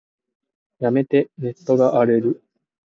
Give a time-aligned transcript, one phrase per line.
[0.79, 2.41] やめて、ネットが荒れる。